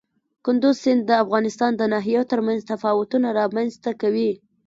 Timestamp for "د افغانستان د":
1.09-1.81